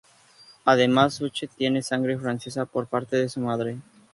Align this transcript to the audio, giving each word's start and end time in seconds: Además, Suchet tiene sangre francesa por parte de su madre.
Además, 0.65 1.13
Suchet 1.13 1.51
tiene 1.55 1.83
sangre 1.83 2.17
francesa 2.17 2.65
por 2.65 2.87
parte 2.87 3.17
de 3.17 3.29
su 3.29 3.39
madre. 3.39 3.77